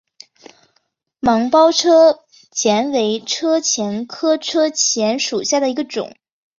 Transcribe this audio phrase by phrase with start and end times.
[1.19, 6.11] 芒苞车前为车前科车前属下的一个种。